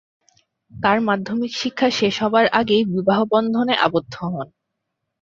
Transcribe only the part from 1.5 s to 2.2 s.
শিক্ষা শেষ